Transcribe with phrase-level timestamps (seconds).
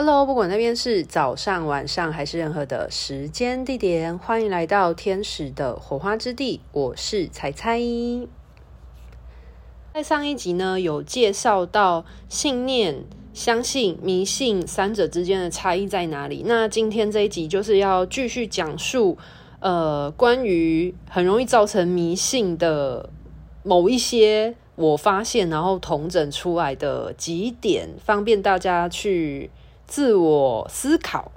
[0.00, 6.60] Hello，不管那边是早上、晚上还是任何的时间地点，欢迎来到天使的火花之地。
[6.70, 7.80] 我是彩彩。
[9.92, 13.02] 在上一集呢，有介绍到信念、
[13.34, 16.44] 相信、迷信三者之间的差异在哪里。
[16.46, 19.18] 那今天这一集就是要继续讲述，
[19.58, 23.10] 呃，关于很容易造成迷信的
[23.64, 29.50] 某一些我发现，然后统整出来的几点，方便大家去。
[29.88, 31.32] 自我思考，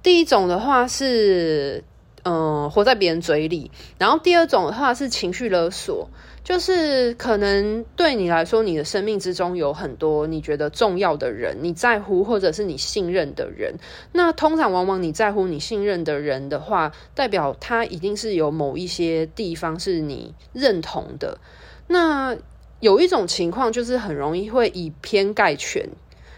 [0.00, 1.82] 第一种的话是，
[2.22, 6.08] 嗯、呃，活在别人嘴里；然后第二种的话是情绪勒索，
[6.44, 13.74] 就是可能对你来说，你的生命之中有很多你觉得重要的人，你在乎或者是你信任的人。
[14.12, 21.40] 那通常往往你在乎、你信任的人的话，代表他一定是有某一些地方是你认同的。
[21.88, 22.36] 那
[22.78, 25.90] 有一种情况就是很容易会以偏概全。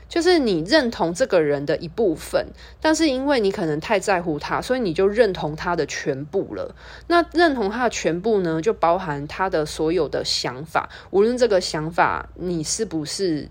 [0.09, 2.47] 就是你认同这个人的一部分，
[2.81, 6.75] 但是因为你可能太在乎他，所以你就认同他的全部了。
[7.09, 13.49] 那认同他的全部呢，就包含他的所有的想法，无论这个想法你是不是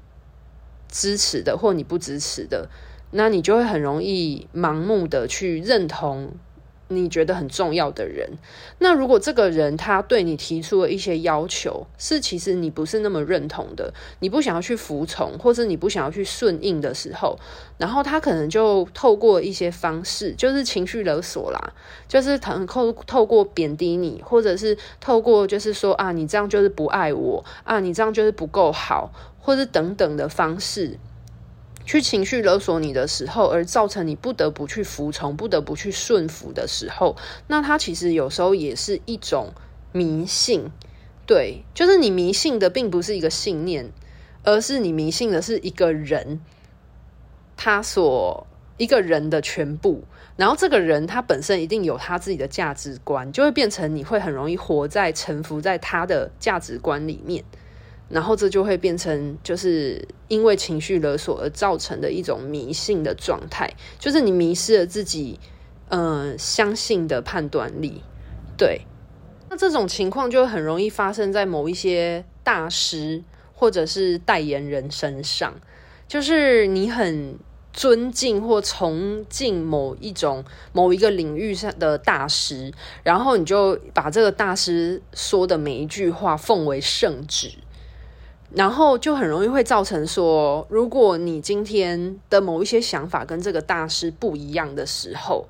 [0.89, 2.69] 支持的，或你不支持的，
[3.11, 6.31] 那你就会很容易盲目的去认同。
[6.89, 8.29] 你觉得很重要的人，
[8.79, 17.37] 那如果这个人他对你提出了一些要求，是其实你不是那么认同的，你不想要去服从，或者你不想要去顺应的时候，
[17.77, 21.73] 然后他可能就透过一些方式，就是情绪勒索啦，
[22.07, 30.97] 就是透透透过贬低你，或者是透过就是说啊，你这样就是不爱我啊，你这样就是不够好，或者等等的方式。
[31.87, 37.15] 去情绪勒索你的时候，而造成你不得不去服从、不得不去顺服的时候，
[37.47, 39.53] 那它其实有时候也是一种
[39.93, 40.69] 迷信。
[41.25, 43.89] 对，就是你迷信的并不是一个信念，
[44.43, 46.41] 而是你迷信的是一个人，
[47.55, 50.03] 他所一个人的全部。
[50.35, 57.45] 然后这个人他本身一定有他自己的价值观，就会变成你会很容易活在臣服在他的价值观里面。
[58.09, 65.39] 然后这就会变成，就是因为情绪勒索而造成的一种迷信的状态，就是你迷失了自己，
[65.89, 68.01] 呃，相信的判断力。
[68.57, 68.81] 对，
[69.49, 73.23] 那这种情况就很容易发生在某一些大师
[73.53, 75.53] 或者是代言人身上，
[76.07, 77.37] 就是你很
[77.73, 82.73] 尊敬或崇敬某一种某一个领域上的大师，
[83.03, 87.51] 然后你就把这个大师说的每一句话奉为圣旨。
[88.55, 95.45] 然后就很容易会造成说，如果你今天的某一些想法跟这个大师不一样的时候，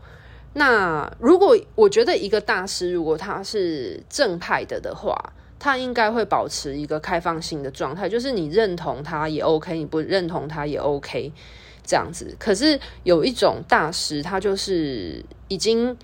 [0.53, 5.15] 那如果我觉得一个大师如果他是正派的的话，
[5.59, 11.31] 他应该会保持一个开放性的状态，就是你认同他也 OK，你不认同他也 OK
[11.85, 12.35] 这样子。
[12.39, 15.95] 可是有一种大师，他就是已经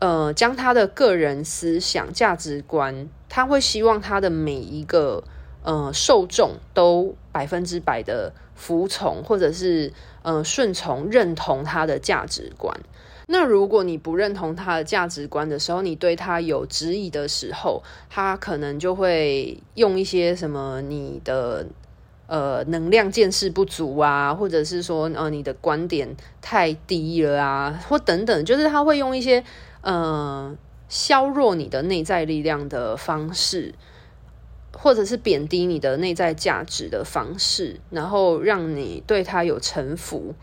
[0.00, 5.22] 呃将他的个人思想价值观，他会希望他的每一个。
[5.62, 12.80] 呃，受众都百分之百的服从，或者是呃顺从、认同他的价值观。
[13.26, 21.66] 那如果你不认同他的价值观的时候，你对他有质疑的时候，他可能就会用一些什么你的
[22.26, 29.44] 呃能量见识不足啊，或者是说呃你的观点太低了啊，或等等，就是他会用一些
[29.82, 30.52] 呃
[30.88, 33.74] 削弱你的内在力量的方式。
[34.72, 40.34] 或者是贬低你的内在价值的方式，然后让你对他有臣服，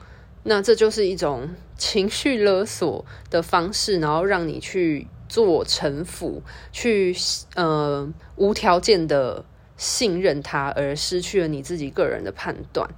[0.43, 7.15] 那这就是一种情绪勒索的方式，然后让你去做臣服，去
[7.55, 9.43] 呃无条件的
[9.77, 12.89] 信任他，而失去了你自己个人的判断。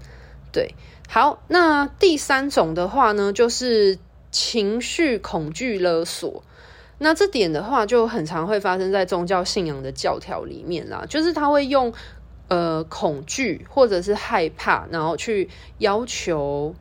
[0.52, 0.74] 对，
[1.08, 4.00] 好，那第三种的话呢，就是
[4.32, 6.44] 情绪恐惧勒索。
[7.00, 11.92] 那这点的话，就很常会发生在宗教信仰的教条里面啦，就是他会用
[12.48, 15.50] 呃恐惧或者是害怕，然后去
[15.80, 16.76] 要求。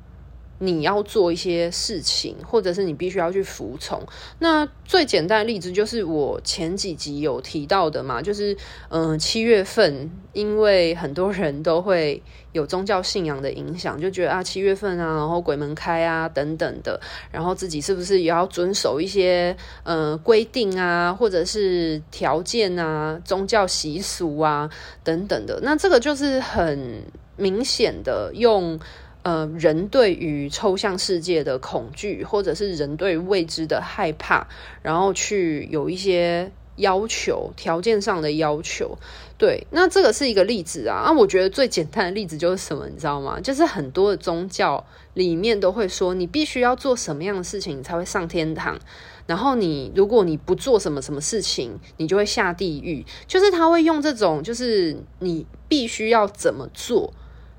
[0.58, 4.02] 你要做一些事情，或者是你必须要去服从。
[4.40, 8.56] 那最简单的例子就是我前几集有提到的嘛，就是
[8.88, 12.20] 嗯，七月份，因为很多人都会
[12.52, 17.00] 有宗教信仰的影响，就觉得啊，七月份啊，然后鬼门开啊等等的，
[17.30, 24.68] 然后自己是不是也要遵守一些呃规定啊，或者是条件啊，宗教习俗啊
[25.04, 25.60] 等等的。
[25.62, 27.04] 那这个就是很
[27.36, 28.80] 明显的用。
[29.28, 34.46] 呃，人对于抽象世界的恐惧，或者是人对未知的害怕，
[34.80, 38.96] 然后去有一些要求，条件上的要求。
[39.36, 41.02] 对，那这个是一个例子啊。
[41.04, 43.38] 那我觉得最简单的例子就是什么，你知道吗？
[43.38, 44.82] 就是很多的宗教
[45.12, 48.78] 里面都会说，你必须要做什么样的事情你才会上天堂。
[49.26, 53.04] 然后你如果你不做什么什么事情，你就会下地狱。
[53.26, 57.12] 就是他会用这种，就是你必须要怎么做，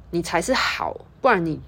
[0.09, 1.59] 你才是好，不然你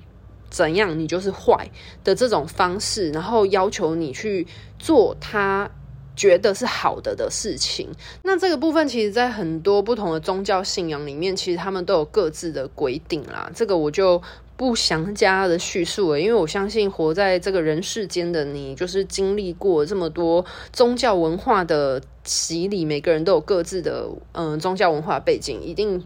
[0.50, 1.70] 怎样，你就是坏
[2.04, 5.70] 的这种方式，然后要求你去做他
[6.16, 7.90] 觉得是好的的事情。
[8.24, 13.52] 那这个部分，其实在很多不同的宗教信仰里面，其实他们都有各自的规定啦。
[13.54, 14.22] 这个我就。
[14.58, 26.04] 不详加的叙述了，因为我相信活在这个人世间的你，就是经历过这么多宗教文化的洗礼，每个人都有各自的嗯宗教文化背景，一定。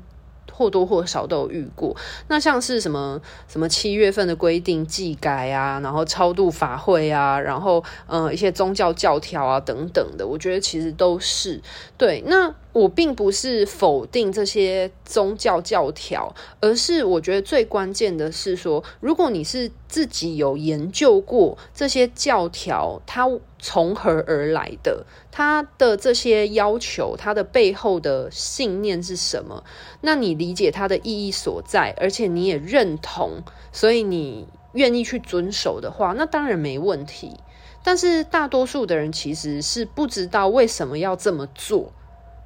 [0.55, 1.93] 或多或少都有遇过，
[2.29, 3.19] 那像是什么
[3.49, 11.61] 什么七月份的规定祭改啊，然后超度法会啊，然后呃一些宗教教条啊等等的，我觉得其实都是
[11.97, 12.23] 对。
[12.25, 23.29] 那我并不是否定这些宗教教条，而是我觉得最关键的是说，如果你是自己有研究过这些教条，它。
[23.67, 25.07] 从何而来的？
[25.31, 29.63] 他的这些要求，他的背后的信念是什么？
[30.01, 33.41] 那你理解他的意义所在，而且你也认同，
[33.71, 37.37] 所以你愿意去遵守的话，那当然没问题。
[37.83, 41.91] 但是大多数的人其实是不知道为什么要这么做，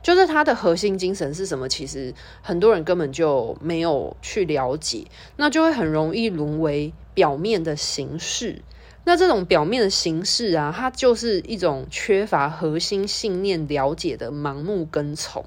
[0.02, 1.68] 就是他的核心精神是什么？
[1.68, 5.06] 其实很多人根本就没有去了解，
[5.36, 8.62] 那就会很容易沦为表面的形式。
[9.06, 15.44] 那这种表面的形式啊，它就是一种缺乏核心信念了解的盲目跟从，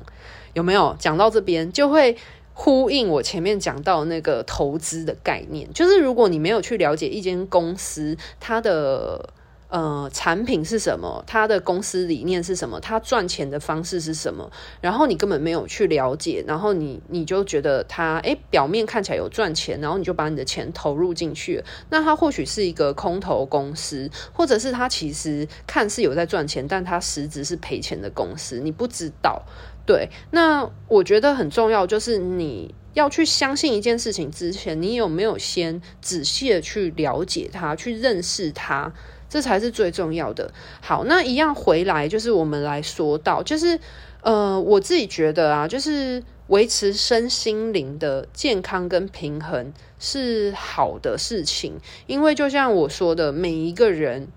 [0.55, 0.97] 有没有？
[0.99, 2.17] 讲到这边就会
[2.55, 9.35] 呼应我前面讲到那个投资的概念，就是如果你没有去了解一间公司，它的。
[9.73, 11.25] 呃，产品是什么？
[11.27, 12.79] 他的公司理念是什么？
[12.79, 14.53] 他赚钱的方式是什么？
[14.83, 21.65] 然后你根本没有去了解，然后你你就觉得他诶，表面看起来有赚钱，然后你就把你的钱投入进去了。
[21.89, 29.43] 那他或许是一个空头公司，或者是他其实看似有在赚钱，但他实质是赔钱的公司，你不知道。
[29.87, 38.93] 对，那我觉得很重要，就是你要去相信一件事情之前，你有没有先仔细的去了解它，去认识它？
[39.33, 40.53] 这才是最重要的。
[40.83, 43.81] 好，那一样回来，就是我们来说到，就是
[44.21, 54.29] 呃，我自己觉得啊，就是维持身心灵的健康跟平衡是好的事情，因为就像我说的，每一个人，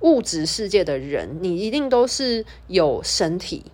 [0.00, 3.66] 物质世界的人，你一定都是有身体。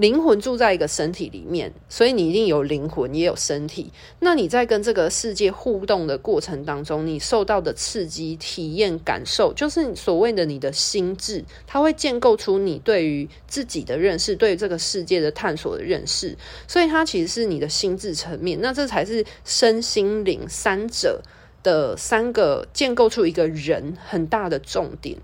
[0.00, 3.92] 灵魂住在一个身体里面，所以你一定有灵魂，也有身体。
[4.20, 16.34] 那你在跟这个世界互动的过程当中，你受到的刺激、体验、感受，就是所谓的你的心智，它会建构出你对于自己的认识，对于这个世界的探索的认识。
[16.66, 21.20] 所以它其实是你的心智层面，那这才是身心灵三者
[21.62, 25.18] 的三个建构出一个人很大的重点。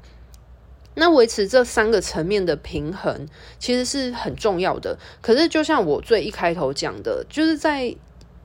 [0.99, 3.29] 那维持这三个层面的平衡，
[3.59, 4.99] 其实是很重要的。
[5.21, 7.95] 可是，就像我最一开头讲的，就是在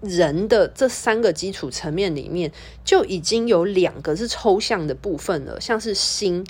[0.01, 2.51] 人的这三个基础层面里面，
[2.83, 6.45] 就已经有两个是抽象的部分了，像是心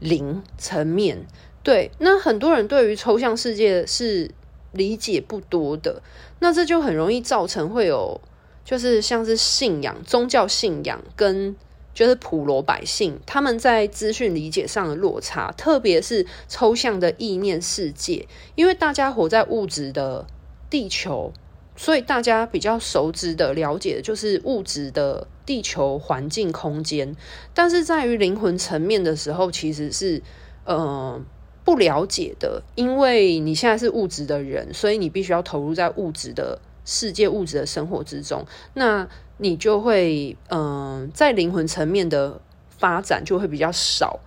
[0.00, 1.26] 灵层面。
[1.62, 4.30] 对，那很多人对于抽象世界是
[4.72, 6.02] 理解不多的，
[6.40, 8.20] 那这就很容易造成会有，
[8.66, 11.56] 就是像是信仰、宗教信仰跟。
[11.98, 20.24] 就是普罗百姓他们在资讯理解上的落差，特别是抽象的意念世界，因为大家活在物质的
[20.70, 21.32] 地球，
[21.74, 27.16] 所以大家比较熟知的了解的就是物质的地球环境空间，
[27.52, 30.22] 但是在于灵魂层面的时候，其实是
[30.64, 31.20] 呃
[31.64, 39.08] 不了解的，因为你现在是物质的人，所以你必须要投入在物质的世界、物质的生活之中，那。
[39.40, 44.18] 你就会，嗯、在灵魂层面的发展就会比较少，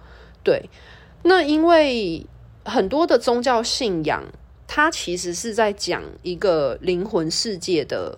[0.41, 0.69] 对。
[1.23, 2.25] 那因为
[2.63, 4.23] 很多的宗教信仰，
[4.67, 8.17] 它其实是在讲一个灵魂世界的，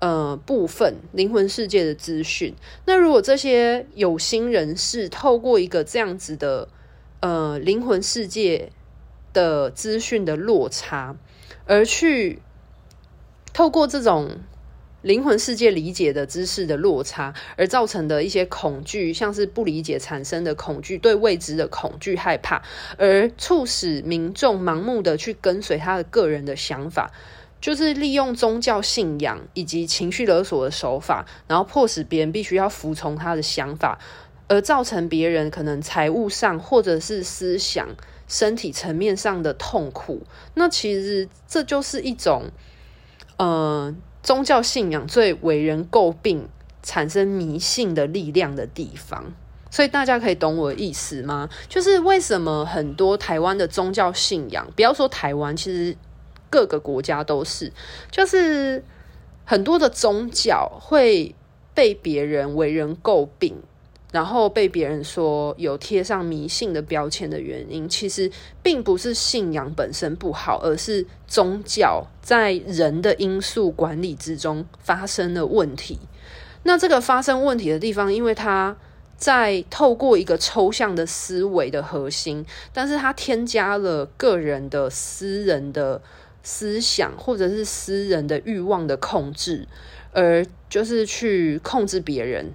[0.00, 2.54] 呃，部分灵魂世界的资讯。
[2.86, 6.68] 那如果这些有心人士透过一个这样子的，
[7.20, 8.72] 呃，灵魂世界
[9.34, 11.14] 的资讯的落差，
[11.66, 12.40] 而去
[13.52, 14.38] 透过这种。
[15.02, 22.62] 灵魂世界理解的知识的落差，而造成的一些恐惧，像是不理解产生的恐惧，对未知的恐惧、害怕，
[22.96, 27.12] 而促使民众盲目的去跟随他的个人的想法，
[27.60, 34.00] 就是利用宗教信仰以及情绪勒索的手法，然后迫使别人必须要服从他的想法，
[34.48, 37.88] 而造成别人可能财务上或者是思想
[38.26, 40.22] 身体层面上的痛苦。
[40.54, 42.50] 那其实这就是一种，
[43.36, 43.94] 呃，
[44.28, 46.50] 宗教信仰最为人诟病、
[46.82, 49.32] 产生迷信的力量的地方。
[49.70, 51.48] 所以大家可以懂我的意思吗？
[51.66, 55.96] 就是为什么很多台湾的宗教信仰，不要说台湾，其实
[56.50, 57.72] 各个国家都是，
[58.10, 58.84] 就是
[59.46, 61.34] 很多的宗教会
[61.72, 63.56] 被别人为人诟病，
[64.10, 68.30] 然后被别人说有贴上迷信的标签的原因，其实
[68.62, 75.98] 并不是信仰本身不好，而是宗教在人的因素管理之中发生了问题。
[76.62, 78.76] 那这个发生问题的地方，因为它
[79.16, 86.00] 在透过一个抽象的思维的核心，但是它添加了个人的私人的
[86.42, 89.68] 思想或者是私人的欲望的控制，
[90.12, 92.52] 而就是去控制别人，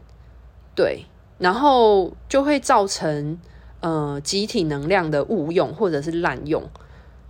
[0.75, 1.05] 对，
[1.43, 3.37] 然后就会造成
[3.81, 6.63] 呃集体能量的误用或者是滥用，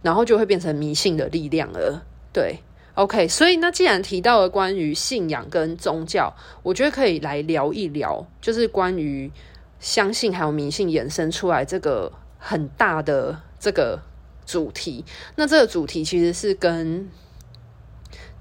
[0.04, 2.60] 然后就会变成迷信的力量了，对。
[2.94, 9.32] OK，所以那既然提到了关于信仰跟宗教，我觉得可以来聊一聊，就是关于
[9.80, 14.00] 相信还有迷信衍生出来这个很大的这个
[14.46, 15.04] 主题。
[15.38, 17.10] 那这个主题其实是跟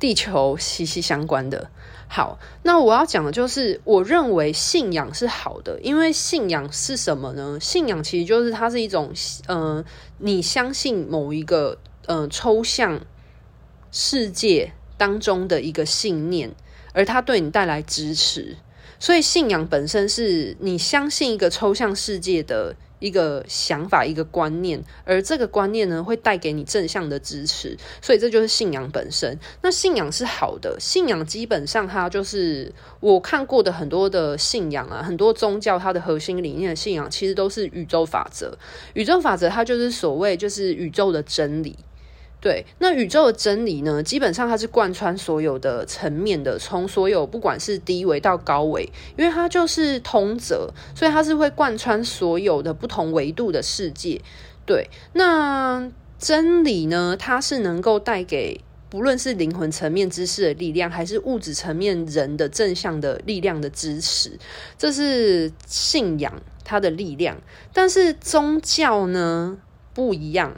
[0.02, 1.70] 地球息息相关的。
[2.08, 7.60] 好，那我要讲的就是，我认为信仰是好的，因为信仰是什么呢？
[7.60, 9.12] 信仰其实就是它是一种，
[9.46, 9.84] 嗯、呃，
[10.18, 13.00] 你相信某一个，嗯、呃，抽象。
[13.94, 16.54] 世界当中的一个信念，
[16.94, 18.56] 而它对你带来支持，
[18.98, 29.36] 所以信仰本身是你相信一个抽象世界的一个想法、一个观念，而这个观念呢，会带给你正向的支持，所以这就是信仰本身。
[29.60, 38.56] 那信仰是好的，信仰基本上它就是我看过的很多的信仰啊，很多宗教它的核心理念的信仰，其实都是宇宙法则。
[38.94, 41.76] 宇宙法则它就是所谓就是宇宙的真理。
[42.42, 54.20] 对，那宇宙的真理呢，基本上它是贯穿所有的层面的，从所有不管是低维到高维，因为它就是通则，所以它是会贯穿所有的不同维度的世界。
[54.66, 64.36] 对，那真理呢，它是能够带给不论是灵魂层面知识的力量，还是物质层面人的正向的力量的支持，
[64.76, 67.36] 这是信仰它的力量。
[67.72, 69.58] 但是宗教呢，
[69.94, 70.56] 不一样。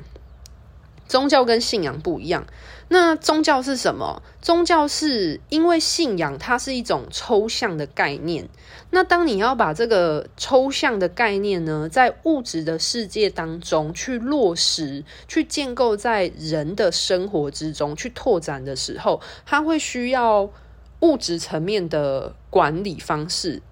[1.14, 2.44] 宗教跟信仰不一样，
[2.88, 4.20] 那宗教是什么？
[4.42, 8.48] 宗教是因为信仰它是一种抽象的概念。
[8.90, 20.50] 那当你要把这个抽象的概念呢，在物质的世界当中去落实、去建构在人的生活之中、去拓展的时候，它会需要
[20.98, 23.62] 物质层面的管理方式，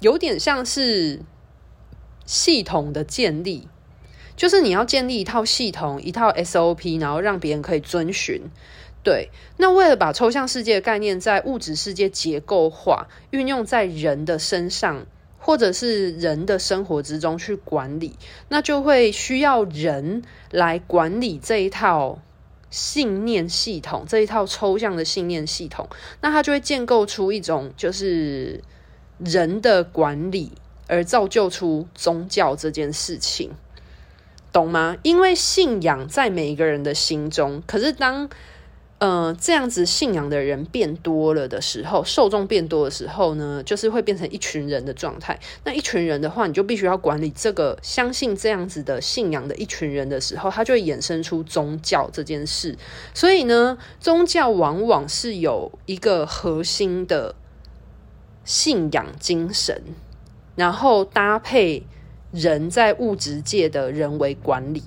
[0.00, 1.20] 有点像是
[2.24, 3.68] 系统的建立。
[4.36, 8.42] 就是你要建立一套系统，一套 SOP，然后让别人可以遵循。
[9.02, 15.06] 对，那为了把抽象世界的概念在物质世界结构化，运用在人的身上，
[15.38, 18.16] 或者是人的生活之中去管理，
[18.48, 22.18] 那就会需要人来管理这一套
[22.68, 25.88] 信念系统，这一套抽象的信念系统。
[26.20, 28.60] 那它就会建构出一种就是
[29.18, 30.50] 人的管理，
[30.88, 33.52] 而造就出宗教这件事情。
[34.56, 34.96] 懂吗？
[35.02, 38.26] 因为信仰在每一个人的心中，可是当
[38.96, 45.38] 呃这样子信仰的人变多了的时候，受众变多的时候呢，就是会变成一群人的状态。
[45.64, 52.78] 那一群人的话，你就必须要管理这个相信这样子的信仰的一群人的时候，它就会衍生出宗教这件事。
[53.12, 57.34] 所以呢，宗教往往是有一个核心的
[58.42, 59.82] 信仰精神，
[60.54, 61.84] 然后搭配。
[62.36, 64.82] 人在物质界的人为管理，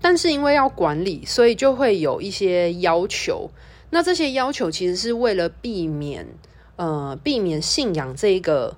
[0.00, 3.48] 但是因为要管理，所以就会有一些要求。
[3.90, 6.26] 那这些要求其实是为了避免，
[6.74, 8.76] 呃，避免信仰这一个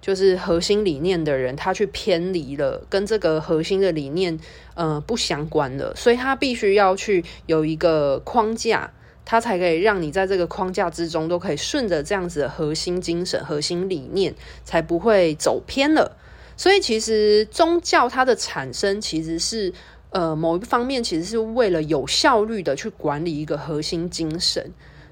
[0.00, 4.38] 就是核心理念的人，他去偏离了跟这个核心的理念，
[4.74, 8.92] 呃，不相关的，所以他必须要去有一个框架，
[9.24, 14.32] 他才可以让你在这个框架之中都可以顺着这样子的核心精神、核心理念，
[14.62, 16.16] 才不会走偏了。
[16.56, 19.72] 所以，其实宗教它的产生，其实是
[20.10, 24.70] 呃某一方面，其实是为了有效率的去管理一个核心精神，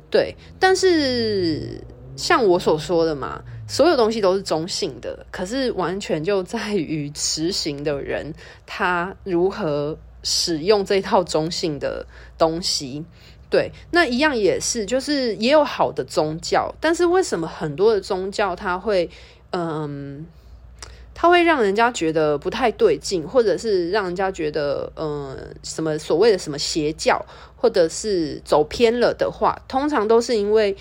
[0.09, 0.37] 对。
[0.61, 1.83] 但是
[2.17, 8.33] 像我所说的嘛，所有东西都是中性的，可是完全就在于实行的人
[8.65, 12.07] 他如何使用这套中性的
[12.39, 13.05] 东西。
[13.51, 19.11] 对，那一样也是，就是也有好的宗教，但是为什么很多的宗教它会
[19.51, 20.25] 嗯？
[21.23, 27.25] 它会让人家觉得不太对劲，或者是让人家觉得，嗯、呃，什么所谓的什么邪教，
[27.55, 30.77] 或者是走偏了的话，通常都是因为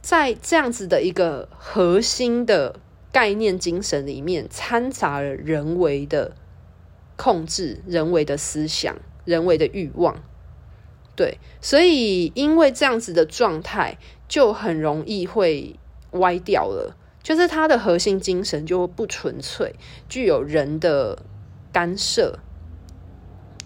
[0.00, 2.76] 在这样子的一个核心的
[3.12, 6.34] 概念精神里面，掺杂了人为的
[7.16, 10.16] 控制、人为的思想、人为的欲望。
[11.14, 13.98] 对，所以因为这样子的状态，
[14.28, 15.78] 就很容易会
[16.12, 16.96] 歪掉了。
[17.24, 19.74] 就是它的核心精神就不纯粹，
[20.08, 21.18] 具有人的
[21.72, 22.38] 干涉。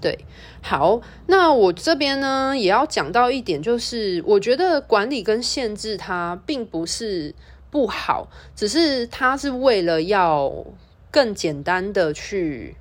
[0.01, 0.25] 对，
[0.63, 7.35] 好，那我这边呢也要讲到一点，就是我觉得管理跟限制它并不是
[7.69, 10.65] 不好，只是它是为了要
[11.11, 12.77] 更简单的去，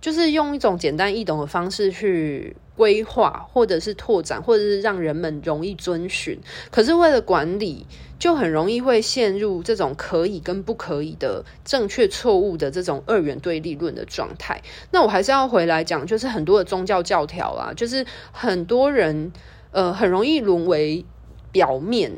[0.00, 2.56] 就是用一种简单易懂的方式去。
[2.76, 6.38] 规划，或者是拓展，或者是让人们容易遵循。
[6.70, 7.86] 可是为了管理，
[8.18, 14.62] 就很容易会陷入这种可以跟不可以的正确错误的这种二元对立论的状态。
[14.90, 19.32] 那我还是要回来讲，就是很多的宗教教条啊，就是很多人
[19.70, 21.04] 呃很容易沦为
[21.52, 22.12] 表面，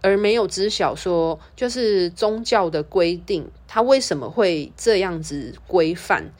[0.00, 6.32] 而没有知晓说，就是宗教的规定，它为什么会这样子规范？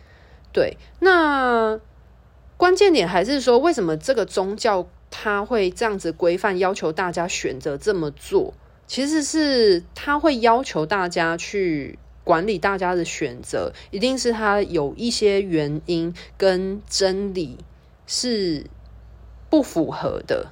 [0.52, 1.80] 对，那。
[2.64, 8.54] 关键点还是说，为什么这个宗教它会这样子规范，要求大家选择这么做？
[8.86, 17.58] 其实是他会要求大家去管理大家的选择，一定是他有一些原因跟真理
[18.06, 18.64] 是
[19.50, 20.46] 不符合的。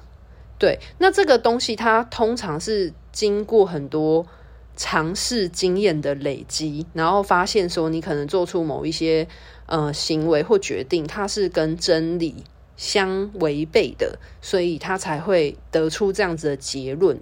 [0.59, 4.27] 对，那这个东西它通常是经过很多
[4.75, 9.27] 尝试经验的累积，然后发现说你可能做出某一些。
[9.65, 12.43] 呃，行为或决定，它是跟真理
[12.75, 17.19] 相违背的，所以他才会得出这样子的结论。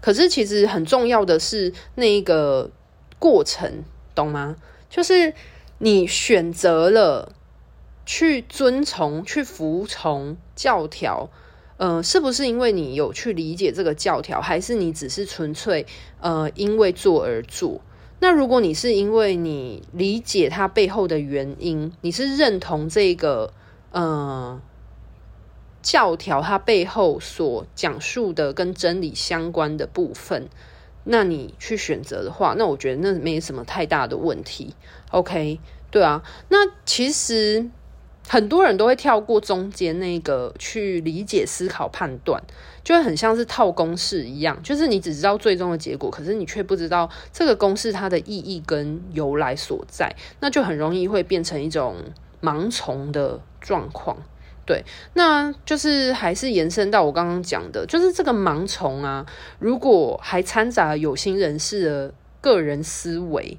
[0.00, 2.70] 可是，其实很重要的是那一个
[3.18, 3.84] 过程，
[4.14, 4.56] 懂吗？
[4.88, 5.34] 就是
[5.78, 7.32] 你选择了
[8.06, 11.30] 去遵从、去服从教条，
[11.78, 15.86] 呃，是不是因为你有去理解这个教条，还是你只是纯粹
[16.20, 17.80] 呃因为做而做？
[18.20, 23.52] 那如果你是因为你理解它背后的原因，你是认同这个
[23.92, 24.60] 呃
[25.82, 30.48] 教条它背后所讲述的跟真理相关的部分，
[31.04, 34.74] 那你去选择的话，那我觉得那没什么太大的问题。
[35.10, 35.60] OK，
[35.90, 37.68] 对啊，那其实。
[38.26, 42.42] 很多人都会跳过中间那个去理解、思考、判断，
[42.82, 51.96] 就会很像是套公式一样，就是你只知道最终的结果，可是你却不知道这个公式它的意义跟由来所在，那就很容易会变成一种
[52.42, 54.16] 盲从的状况。
[54.66, 54.82] 对，
[55.12, 59.26] 那就是还是延伸到我刚刚讲的，就是这个盲从啊，
[59.58, 63.58] 如果还掺杂有心人士的个人思维。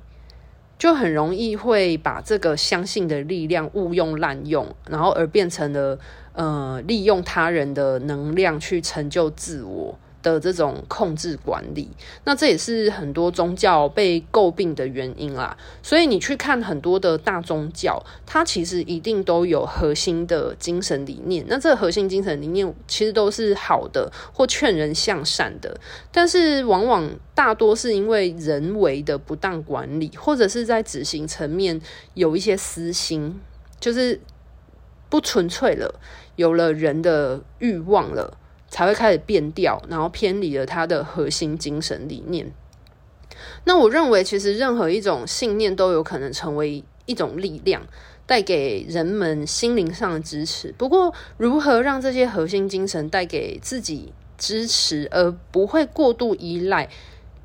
[0.86, 5.98] 就很容易会把这个相信的力量误用滥用，然后而变成了
[6.34, 9.98] 呃利用他人的能量去成就自我
[10.31, 11.88] 的这种控制管理，
[12.23, 15.55] 那这也是很多宗教被诟病的原因啦。
[15.83, 21.45] 所以你去看很多的大宗教，它其实一定都有核心的精神理念。
[21.47, 25.79] 那这核心精神理念其实都是好的或劝人向善的，
[26.11, 31.79] 但是往往大多是因为人为的不当管理，或者是在执行层面
[32.15, 33.39] 有一些私心，
[33.79, 34.19] 就是
[35.07, 35.99] 不纯粹了，
[36.35, 38.38] 有了人的欲望了。
[38.75, 42.51] 才会开始变调，然后偏离了他的核心精神理念。
[43.63, 47.81] 那我认为，其实任何一种信念都有可能成为一种力量，
[48.25, 50.75] 带给人们心灵上的支持。
[50.77, 56.89] 不过，如何让这些核心精神带给自己支持，而不会过度依赖，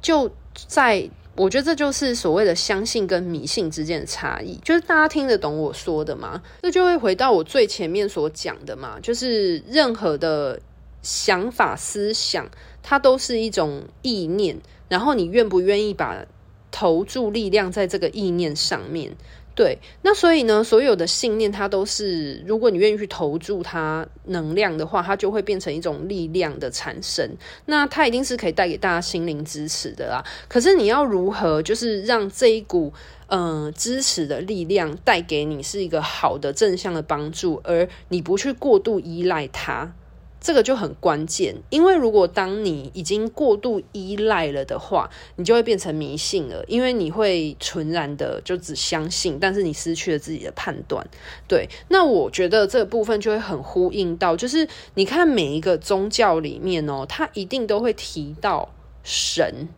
[0.02, 0.28] 就
[0.66, 4.58] 在我觉得这就是所谓的相信跟迷信之间的差异。
[4.64, 6.42] 就是大家听得懂我说的吗？
[6.62, 10.60] 这就会回到我最前面所讲的嘛，就是任何的。
[11.02, 12.50] 想法、思想，
[12.82, 14.58] 它都是一种意念，
[14.88, 16.24] 然后你愿不愿意把
[16.70, 19.12] 投注力量在这个意念上面？
[19.52, 27.36] 对，那所以呢，所有的信念它都是，如果你愿意去投注它能量的话，它就会变成一种力量的产生。
[27.66, 30.24] 那它一定是可以带给大家心灵支持的啦。
[30.48, 32.92] 可是你要如何，就是让这一股
[33.26, 39.92] 嗯、呃、支持的力量带给你是一个好的正向的帮助，而你不去过度依赖它。
[40.40, 51.06] 这个就很关键，因为如果当你已经过度依赖了的话，你就会变成迷信了，因为你会纯然的就只相信，但是你失去了自己的判断。
[51.46, 58.70] 对，那我觉得这部分就会很呼应到，就是你看每一个宗教里面哦，它一定都会提到
[59.02, 59.68] 神。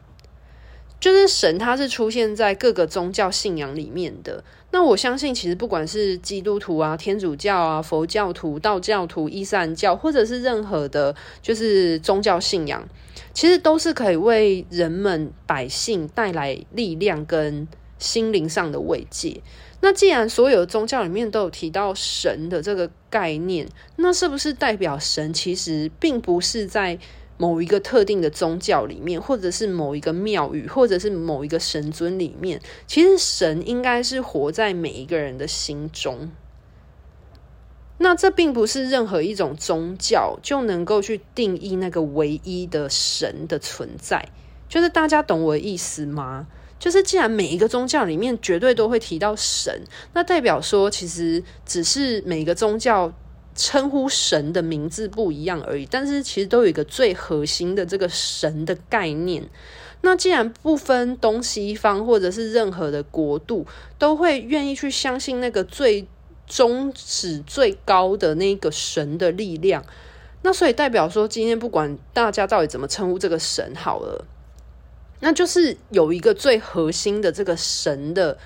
[1.02, 4.44] 就是神，它是出现在各个宗教信仰里面的。
[4.70, 11.12] 那我相信，其实不管是基督徒啊、天主教啊、佛教徒、道教徒、伊斯兰教，或者是任何的，
[11.42, 12.88] 就是宗教信仰，
[13.34, 17.66] 其实都是可以为人们百姓带来力量跟
[17.98, 19.42] 心灵上的慰藉。
[19.80, 26.96] 那既然所有宗教里面都有提到神的这个概念，那是不是代表神其实并不是在
[27.42, 36.30] 某一个特定的宗教里面，或者是某一个庙宇，或者是某一个神尊里面，其实神应该是活在每一个人的心中。
[37.98, 44.28] 那这并不是任何一种宗教就能够去定义那个唯一的神的存在。
[44.68, 46.46] 就是大家懂我的意思吗？
[46.78, 53.12] 就是既然每一个宗教里面绝对都会提到神，那代表说其实只是每个宗教。
[53.54, 59.48] 称呼神的名字不一样而已，但是其实都有一个最核心的这个神的概念。
[60.00, 63.66] 那既然不分东西方，或者是任何的国度，
[63.98, 66.06] 都会愿意去相信那个最
[66.46, 69.84] 宗旨最高的那个神的力量，
[70.42, 74.24] 那所以代表说，今天不管大家到底怎么称呼这个神好了，
[75.20, 78.38] 那就是有一个最核心的这个神的。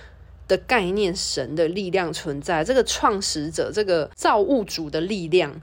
[0.49, 5.61] 的概念，神的力量存在，这个创始者，这个造物主的力量。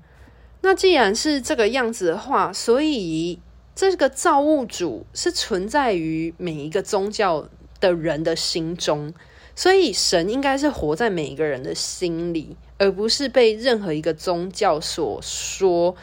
[0.62, 3.40] 那既然是这个样子的话，所以
[3.76, 9.14] 这个造物主是存在于每一个宗教的人的心中，
[9.56, 15.96] 所以神应该是活在每一个人的心里，而不是被任何一个宗教所说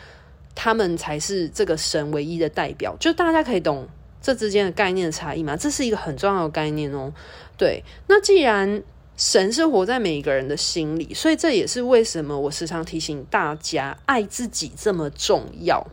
[0.54, 2.94] 他们才是这个神唯一的代表。
[3.00, 3.88] 就大家可以懂
[4.20, 5.56] 这之间的概念差异吗？
[5.56, 7.10] 这是一个很重要的概念哦。
[7.60, 8.82] 对，那既然
[9.18, 15.86] 神是活在每一个人的心里，所以这也是为什么我时常提醒大家，爱自己这么重要。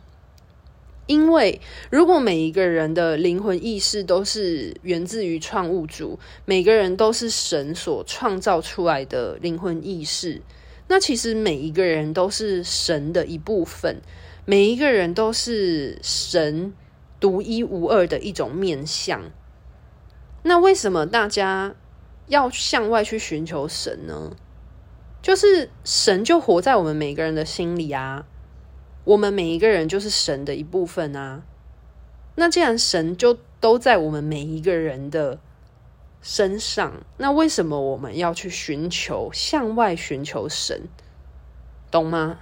[1.07, 10.41] 因为如果每一个人的灵魂意识都是源自于创物主，每个人都是神所创造出来的灵魂意识，
[10.87, 13.97] 那其实每一个人都是神的一部分，
[14.45, 16.73] 每一个人都是神
[17.19, 19.21] 独一无二的一种面向。
[20.43, 21.75] 那为什么大家
[22.27, 24.31] 要向外去寻求神呢？
[25.21, 28.25] 就是神就活在我们每个人的心里啊，
[29.03, 31.43] 我们每一个人就是神的一部分啊。
[32.35, 35.39] 那既然神就都在我们每一个人的
[36.21, 40.83] 身上，那为什么我们要去寻求，向外寻求神？
[41.89, 42.39] 懂吗？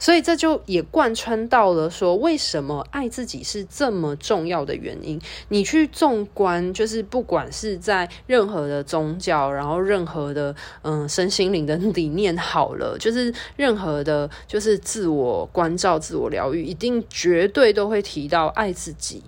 [0.00, 5.20] 所以这就也贯穿到了说，为什么爱自己是这么重要的原因。
[5.48, 19.22] 你去纵观，就是不管是在任何的宗教，然后任何的嗯身心灵的理念，好了，就是任何的，就是自我关照、自我疗愈，一定绝对都会提到爱自己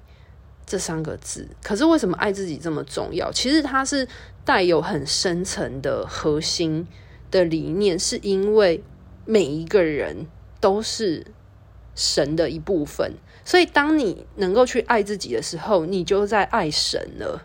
[0.65, 1.47] 这三个字。
[1.63, 3.31] 可是为什么爱自己这么重要？
[3.31, 4.09] 其实它是
[4.43, 6.89] 带有很深层的核心
[7.31, 8.83] 的理念，是因为
[9.27, 10.27] 每一个人。
[10.63, 11.27] 都是
[11.97, 17.43] 神的一部分，所以当你能够去爱自己的时候，你就在爱神了。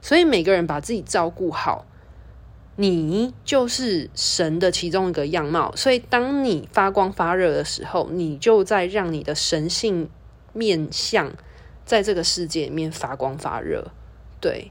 [0.00, 1.84] 所以每个人把自己照顾好，
[2.76, 5.74] 你就是神的其中一个样貌。
[5.74, 10.08] 所以当你发光发热的时候，你就在让你的神性
[10.52, 11.32] 面相
[11.84, 13.90] 在这个世界里面发光发热。
[14.40, 14.70] 对，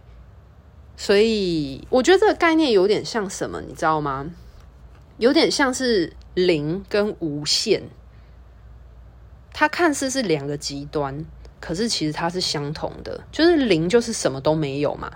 [0.95, 4.31] 所以我觉得这个概念有点像什么，你知道吗？
[5.17, 6.13] 有点像是。
[6.37, 7.81] 零跟无限，
[9.51, 11.25] 它看似是两个极端，
[11.59, 13.23] 可是其实它是相同的。
[13.31, 15.11] 就是零就是什么都没有嘛，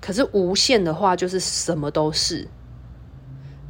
[0.00, 2.48] 可是无限的话就是什么都是。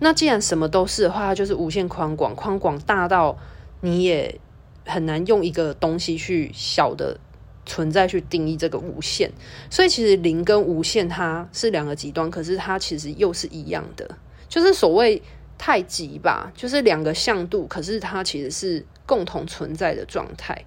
[0.01, 3.37] 那既然什么都是的话，就是无限宽广，宽广大到
[3.83, 4.41] 你也
[4.87, 7.21] 很难用一个东西去小的
[7.67, 9.31] 存在去定义这个无限。
[9.69, 14.17] 所以其实零跟无限它是两个极端，可是它其实又是一样的，
[14.49, 15.21] 就是所谓。
[15.67, 20.63] 太极吧，就是两个向度，可是它其实是共同存在的状态。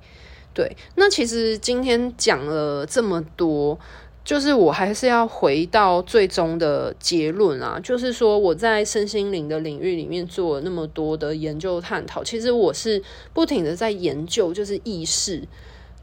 [0.56, 3.78] 对，那其实今天讲了这么多，
[4.26, 13.00] 就是我还是要回到最终的结论啊，就是说我在身心灵的领域里面做了那么多的研究探讨，其实我是
[13.36, 15.44] 不停的在研究，就是意识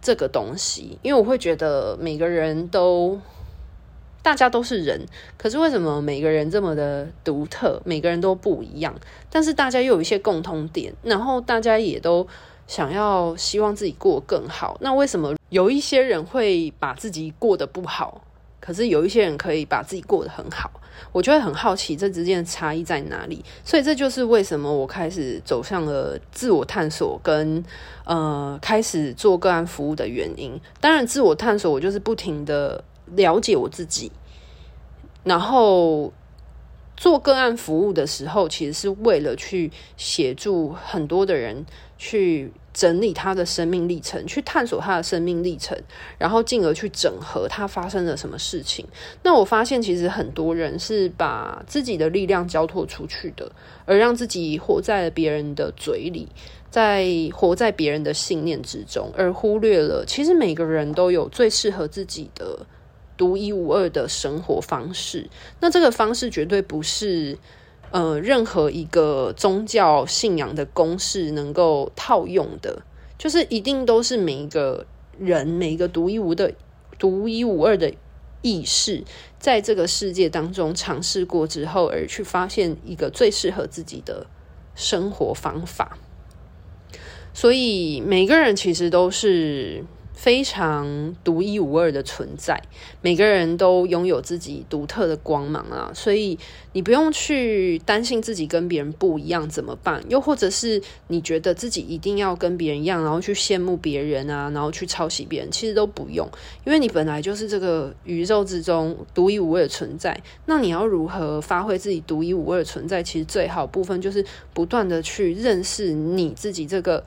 [0.01, 3.21] 这个东西，因为我会觉得每个人都。
[4.25, 4.99] 大家都是人，
[5.37, 7.79] 可是为什么每个人这么的独特？
[7.85, 8.95] 每个人都不一样，
[9.29, 12.27] 但是大家又有一些共通点，然后大家也都
[12.67, 14.79] 想要希望自己过得更好。
[14.81, 18.25] 那为什么有一些人会把自己过得不好，
[18.61, 20.71] 可是有一些人可以把自己过得很好？
[21.13, 23.45] 我就会很好奇这之间的差异在哪里。
[23.63, 27.63] 所以这就是为什么我开始走向了自我探索跟
[28.07, 30.59] 呃开始做个案服务的原因。
[30.81, 32.83] 当然，自我探索我就是不停的。
[33.17, 34.11] 了解我自己，
[35.23, 36.13] 然后
[36.97, 41.67] 做个案服务的时候，其实是为了去协助很多的人
[41.99, 42.53] 去。
[42.75, 45.81] 整理他的生命历程，去探索他的生命历程，
[46.19, 48.85] 然后进而去整合他发生了什么事情。
[49.23, 53.53] 那我发现，其实很多人是把自己的力量交托出去的，
[53.85, 56.29] 而让自己活在了别人的嘴里，
[56.69, 62.67] 在活在别人的信念之中，而忽略了其实每个人都有最适合自己的
[63.17, 65.29] 独一无二的生活方式。
[65.61, 67.39] 那这个方式绝对不是。
[67.91, 72.83] 呃，任何一个宗教信仰的公式能够套用的，
[73.17, 74.85] 就是一定都是每一个
[75.17, 76.53] 人、每一个独一无的、
[76.99, 77.95] 独一无二的
[78.43, 79.05] 意识，
[79.39, 84.27] 在这个世界当中尝试过之后，而去发现一个最适合自己的
[84.75, 85.97] 生活方法。
[87.33, 89.85] 所以，每个人其实都是。
[90.15, 92.63] 非常独一无二的存在，
[93.03, 96.39] 每个人都拥有自己独特的光芒啊，所以
[96.73, 100.03] 你不用去担心自己跟别人不一样怎么办？
[100.09, 106.27] 又或者是你觉得自己一定要跟别人一样，然后去羡慕别人啊，然后去抄袭别人，其实都不用，
[106.65, 110.19] 因为你本来就是这个宇宙之中独一无二的存在。
[110.47, 113.03] 那你要如何发挥自己独一无二的存在？
[113.03, 114.25] 其实最好部分就是
[114.55, 117.05] 不断的去认识你自己这个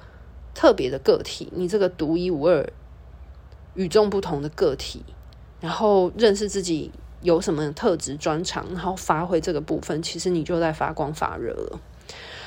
[0.53, 2.69] 特别的个体，你这个独一无二。
[3.77, 5.01] 与众不同的个体，
[5.61, 11.79] 然后认识自己有什么特质专长，然后发挥这个部分，其实你就在发光发热了。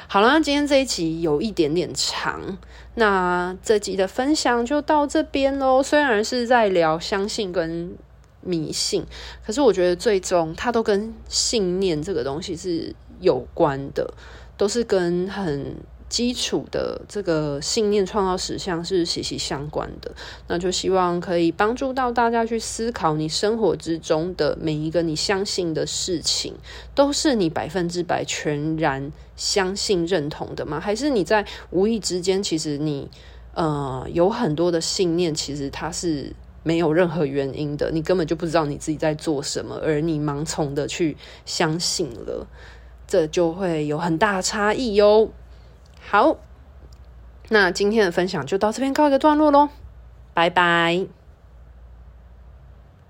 [0.08, 2.58] 好了，那今天这一集有一点点长，
[2.96, 5.80] 那这集的分享就到这边喽。
[5.82, 7.96] 虽然是在聊相信跟
[8.40, 9.06] 迷信，
[9.46, 14.12] 可是我觉得最终它都跟信念这个东西是有关的，
[14.56, 15.76] 都是跟很。
[16.10, 20.12] 基础的这个信念创造实相是息息相关的，
[20.48, 26.56] 那就希望可以帮助到大家去思考，你生活之中的每一个你相信的事情，
[26.96, 30.80] 都是你百分之百全然相信认同的吗？
[30.80, 33.08] 还是你在无意之间，其实你
[33.54, 42.48] 呃有很多的信念，其实它是没有任何原因的，你根本就不知道你自己在做什么，而你盲从的去相信了，
[43.06, 45.30] 这就会有很大差异哟。
[46.08, 46.36] 好，
[47.48, 49.68] 那今天的分享就到这边告一个段落喽，
[50.34, 51.19] 拜拜。